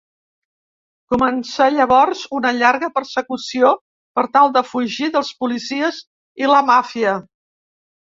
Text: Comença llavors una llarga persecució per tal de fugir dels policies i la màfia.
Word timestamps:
Comença 1.13 1.67
llavors 1.75 2.23
una 2.39 2.55
llarga 2.61 2.91
persecució 2.97 3.75
per 4.19 4.27
tal 4.41 4.53
de 4.59 4.67
fugir 4.73 5.13
dels 5.19 5.33
policies 5.45 6.05
i 6.45 6.53
la 6.57 6.67
màfia. 6.75 7.17